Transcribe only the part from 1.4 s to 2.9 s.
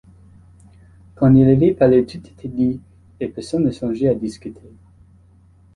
avait parlé tout était dit